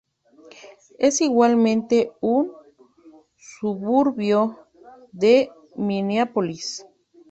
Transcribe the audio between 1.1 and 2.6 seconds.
igualmente un